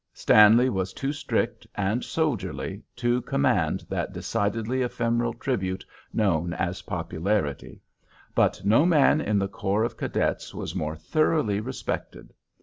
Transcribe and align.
Stanley 0.15 0.67
was 0.67 0.93
too 0.93 1.13
strict 1.13 1.67
and 1.75 2.03
soldierly 2.03 2.81
to 2.95 3.21
command 3.21 3.85
that 3.87 4.11
decidedly 4.11 4.81
ephemeral 4.81 5.31
tribute 5.35 5.85
known 6.11 6.53
as 6.55 6.81
"popularity," 6.81 7.83
but 8.33 8.65
no 8.65 8.83
man 8.83 9.21
in 9.21 9.37
the 9.37 9.47
corps 9.47 9.83
of 9.83 9.97
cadets 9.97 10.55
was 10.55 10.73
more 10.73 10.95
thoroughly 10.95 11.59
respected. 11.59 12.33